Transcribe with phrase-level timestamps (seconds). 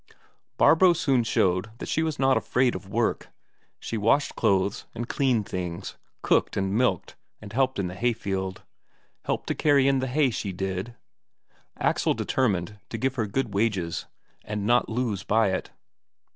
[0.57, 3.29] Barbro soon showed she was not afraid of work;
[3.79, 8.63] she washed clothes and cleaned things, cooked and milked and helped in the hayfield
[9.25, 10.95] helped to carry in the hay, she did.
[11.77, 14.07] Axel determined to give her good wages,
[14.43, 15.69] and not lose by it.